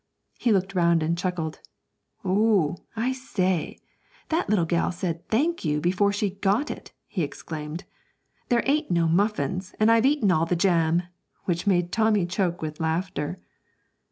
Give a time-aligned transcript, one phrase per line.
[0.39, 1.59] He looked round and chuckled.
[2.25, 3.77] 'Oh, I say;
[4.29, 7.83] that little gal said "thank you" before she got it!' he exclaimed.
[8.49, 11.03] 'There ain't no muffins, and I've eaten all the jam!'
[11.45, 13.37] which made Tommy choke with laughter.